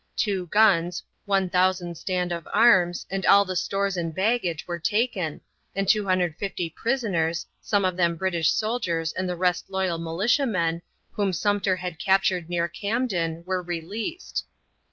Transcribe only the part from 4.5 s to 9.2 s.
were taken, and 250 prisoners, some of them British soldiers